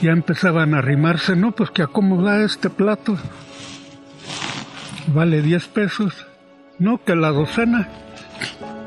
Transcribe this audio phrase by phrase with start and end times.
[0.00, 3.16] Ya empezaban a arrimarse, no, pues que acomoda este plato.
[5.08, 6.26] Vale 10 pesos.
[6.78, 7.88] No, que la docena.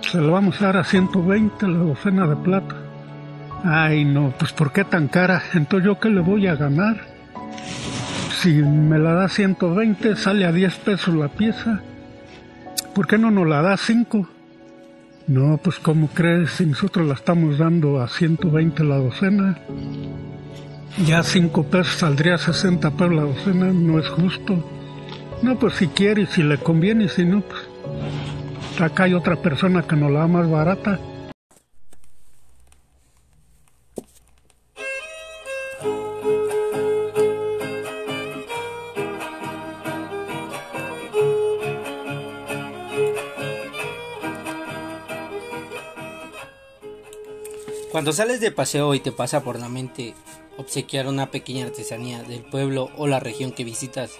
[0.00, 2.74] Se lo vamos a dar a 120 la docena de plato.
[3.64, 5.42] Ay, no, pues ¿por qué tan cara?
[5.54, 6.96] Entonces yo qué le voy a ganar?
[8.40, 11.80] Si me la da 120, sale a 10 pesos la pieza.
[12.94, 14.28] ¿Por qué no nos la da 5?
[15.28, 16.50] No, pues ¿cómo crees?
[16.50, 19.58] Si nosotros la estamos dando a 120 la docena,
[21.04, 24.64] ya 5 pesos saldría 60 pesos la docena, no es justo.
[25.42, 29.36] No, pues si quiere y si le conviene y si no, pues acá hay otra
[29.36, 30.98] persona que nos la da más barata.
[47.92, 50.14] Cuando sales de paseo y te pasa por la mente
[50.58, 54.12] obsequiar una pequeña artesanía del pueblo o la región que visitas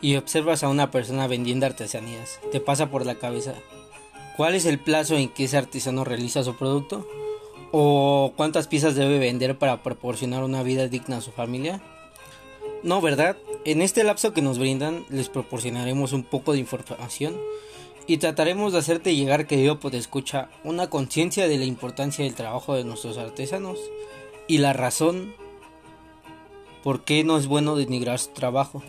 [0.00, 3.54] y observas a una persona vendiendo artesanías, te pasa por la cabeza
[4.36, 7.06] cuál es el plazo en que ese artesano realiza su producto
[7.72, 11.80] o cuántas piezas debe vender para proporcionar una vida digna a su familia.
[12.82, 13.36] No, ¿verdad?
[13.64, 17.36] En este lapso que nos brindan les proporcionaremos un poco de información
[18.06, 22.74] y trataremos de hacerte llegar, querido pues escucha, una conciencia de la importancia del trabajo
[22.74, 23.78] de nuestros artesanos
[24.46, 25.34] y la razón
[26.86, 28.80] por qué no es bueno denigrar su trabajo.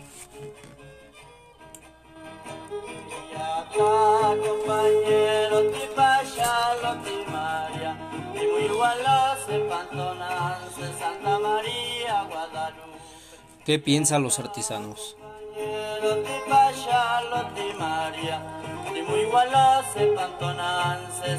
[13.64, 15.16] ¿Qué piensan los artesanos?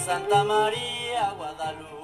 [0.05, 1.98] Santa María, Guadalupe.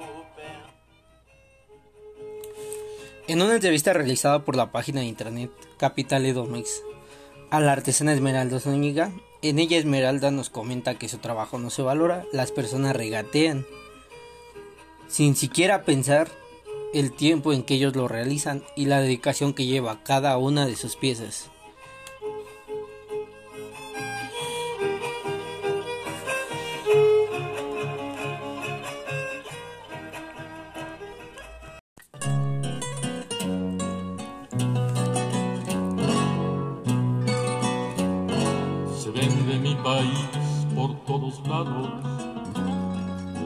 [3.28, 6.82] En una entrevista realizada por la página de internet Capital Edomex
[7.50, 9.10] a la artesana Esmeralda Zúñiga,
[9.42, 13.66] en ella Esmeralda nos comenta que su trabajo no se valora, las personas regatean,
[15.08, 16.28] sin siquiera pensar
[16.94, 20.76] el tiempo en que ellos lo realizan y la dedicación que lleva cada una de
[20.76, 21.50] sus piezas.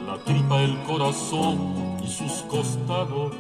[0.07, 3.33] La tripa, el corazón y sus costados.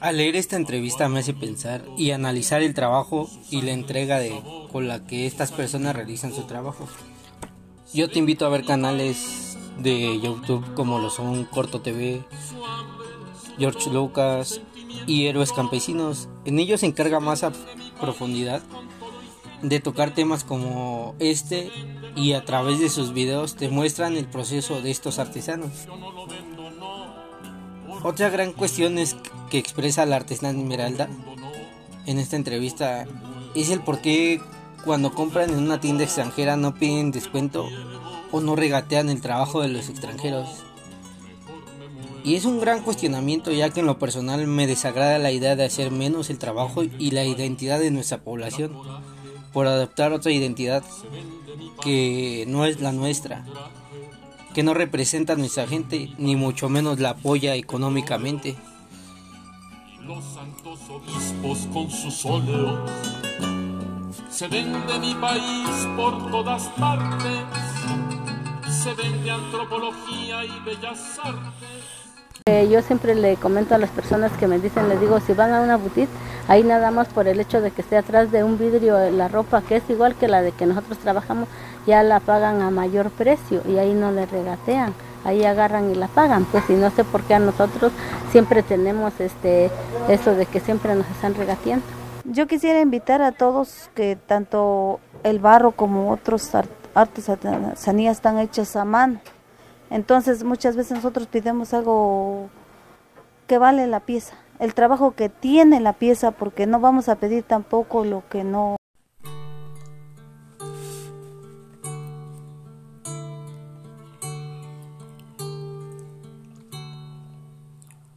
[0.00, 4.40] Al leer esta entrevista me hace pensar y analizar el trabajo y la entrega de,
[4.72, 6.88] con la que estas personas realizan su trabajo.
[7.92, 12.24] Yo te invito a ver canales de YouTube como lo son Corto TV,
[13.58, 14.60] George Lucas
[15.06, 16.28] y Héroes Campesinos.
[16.44, 17.52] En ellos se encarga más a
[18.00, 18.62] profundidad
[19.62, 21.70] de tocar temas como este
[22.14, 25.72] y a través de sus videos te muestran el proceso de estos artesanos.
[28.02, 29.16] Otra gran cuestión es
[29.50, 31.08] que expresa la artesana Esmeralda
[32.06, 33.06] en esta entrevista
[33.54, 34.40] es el por qué
[34.84, 37.68] cuando compran en una tienda extranjera no piden descuento
[38.30, 40.48] o no regatean el trabajo de los extranjeros.
[42.22, 45.64] Y es un gran cuestionamiento ya que en lo personal me desagrada la idea de
[45.64, 48.72] hacer menos el trabajo y la identidad de nuestra población
[49.56, 50.84] por adoptar otra identidad
[51.80, 53.42] que no es la nuestra,
[54.52, 58.54] que no representa a nuestra gente, ni mucho menos la apoya económicamente.
[60.02, 62.90] Los santos obispos con sus óleos
[64.28, 67.40] se vende mi país por todas partes,
[68.68, 72.05] se vende antropología y bellas artes.
[72.48, 75.52] Eh, yo siempre le comento a las personas que me dicen, les digo, si van
[75.52, 76.08] a una boutique,
[76.46, 79.62] ahí nada más por el hecho de que esté atrás de un vidrio la ropa,
[79.62, 81.48] que es igual que la de que nosotros trabajamos,
[81.88, 86.06] ya la pagan a mayor precio y ahí no le regatean, ahí agarran y la
[86.06, 87.90] pagan, pues y no sé por qué a nosotros
[88.30, 89.68] siempre tenemos este
[90.08, 91.84] eso de que siempre nos están regateando.
[92.22, 96.48] Yo quisiera invitar a todos que tanto el barro como otros
[96.94, 99.18] artesanías están hechas a mano
[99.90, 102.48] entonces muchas veces nosotros pidemos algo
[103.46, 107.44] que vale la pieza, el trabajo que tiene la pieza, porque no vamos a pedir
[107.44, 108.76] tampoco lo que no.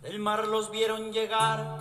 [0.03, 1.77] El mar los vieron llegar,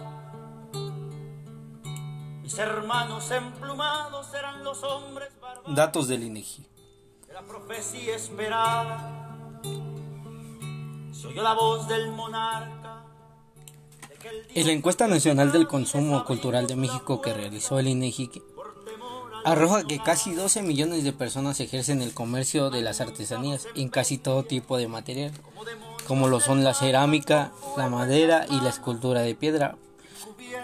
[2.43, 5.29] mis hermanos emplumados eran los hombres
[5.67, 6.67] Datos del INEGI.
[7.33, 9.28] La profecía esperada
[11.13, 13.05] se oyó la voz del monarca
[14.55, 18.31] En la encuesta nacional del consumo cultural de México que realizó el INEGI
[19.45, 24.19] arroja que casi 12 millones de personas ejercen el comercio de las artesanías en casi
[24.19, 25.33] todo tipo de material,
[26.07, 29.77] como lo son la cerámica, la madera y la escultura de piedra,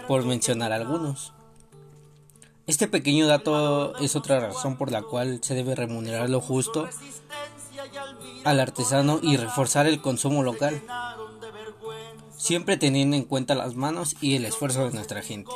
[0.06, 1.32] por mencionar algunos.
[2.66, 6.88] Este pequeño dato es otra razón por la cual se debe remunerar lo justo
[8.44, 10.82] al artesano y reforzar el consumo local,
[12.36, 15.50] siempre teniendo en cuenta las manos y el esfuerzo de nuestra gente.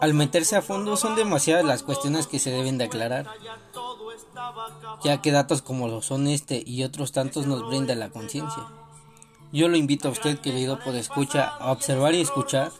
[0.00, 3.26] Al meterse a fondo son demasiadas las cuestiones que se deben de aclarar,
[5.04, 8.66] ya que datos como lo son este y otros tantos nos brinda la conciencia.
[9.52, 12.70] Yo lo invito a usted, querido escucha a observar y escuchar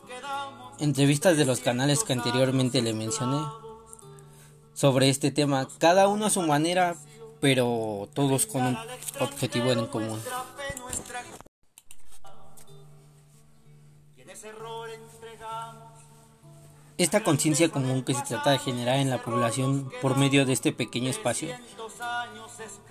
[0.79, 3.41] entrevistas de los canales que anteriormente le mencioné
[4.73, 6.97] sobre este tema, cada uno a su manera,
[7.41, 8.79] pero todos con un
[9.19, 10.21] objetivo en común.
[16.99, 20.73] Esta conciencia común que se trata de generar en la población por medio de este
[20.73, 21.49] pequeño espacio,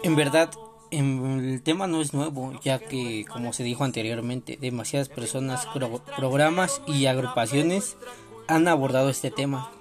[0.01, 0.50] en verdad
[0.90, 5.68] el tema no es nuevo, ya que, como se dijo anteriormente, demasiadas personas,
[6.18, 7.98] programas y agrupaciones
[8.48, 9.72] han abordado este tema,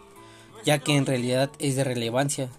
[0.62, 2.50] ya que en realidad es de relevancia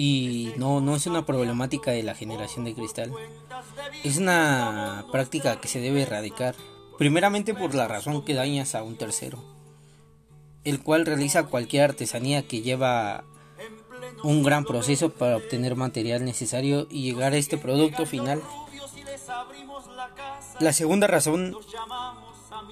[0.00, 3.12] y no, no es una problemática de la generación de cristal.
[4.04, 6.54] Es una práctica que se debe erradicar,
[6.98, 9.42] primeramente por la razón que dañas a un tercero,
[10.62, 13.24] el cual realiza cualquier artesanía que lleva
[14.22, 18.40] un gran proceso para obtener material necesario y llegar a este producto final.
[20.60, 21.56] La segunda razón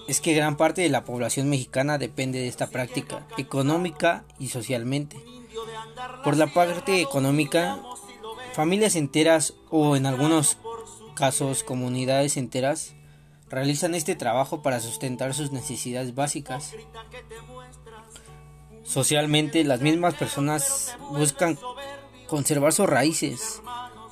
[0.06, 5.16] es que gran parte de la población mexicana depende de esta práctica económica y socialmente.
[6.24, 7.78] Por la parte económica,
[8.52, 10.58] familias enteras o en algunos
[11.14, 12.94] casos comunidades enteras
[13.48, 16.72] realizan este trabajo para sustentar sus necesidades básicas.
[18.82, 21.58] Socialmente, las mismas personas buscan
[22.28, 23.62] conservar sus raíces,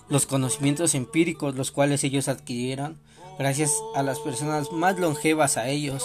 [0.08, 3.00] los conocimientos empíricos los cuales ellos adquirieron
[3.38, 6.04] gracias a las personas más longevas a ellos.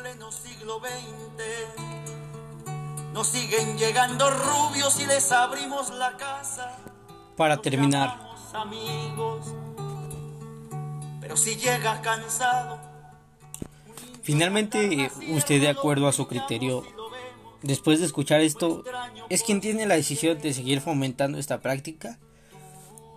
[0.00, 0.80] Pleno siglo
[3.12, 6.76] nos siguen llegando rubios y les abrimos la casa.
[7.36, 8.18] Para terminar,
[11.20, 12.80] pero si llega cansado.
[14.22, 16.84] Finalmente, usted de acuerdo a su criterio,
[17.62, 18.82] después de escuchar esto,
[19.28, 22.18] ¿es quien tiene la decisión de seguir fomentando esta práctica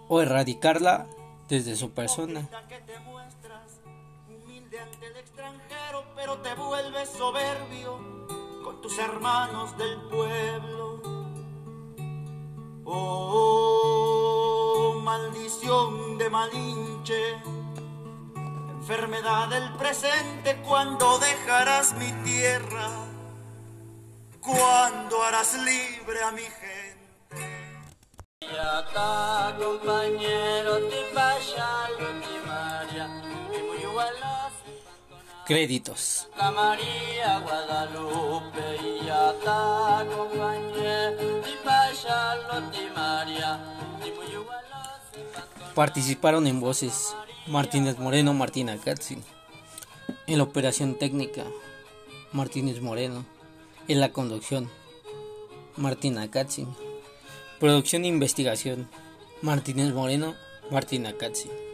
[0.10, 1.08] o erradicarla
[1.50, 2.48] desde su persona?
[6.16, 8.00] Pero te vuelves soberbio
[8.64, 11.02] con tus hermanos del pueblo.
[12.86, 14.22] Oh,
[15.04, 17.38] maldición de Malinche
[18.90, 22.88] enfermedad del presente, cuando dejarás mi tierra,
[24.40, 26.98] cuando harás libre a mi gente.
[35.48, 36.28] Créditos.
[45.74, 47.16] Participaron en voces
[47.48, 49.24] Martínez Moreno, Martina Katzin.
[50.26, 51.46] En la operación técnica,
[52.34, 53.24] Martínez Moreno.
[53.88, 54.70] En la conducción,
[55.78, 56.68] Martina Katzin.
[57.62, 58.90] Producción e investigación,
[59.42, 60.36] Martínez Moreno,
[60.70, 61.67] Martina Katzin.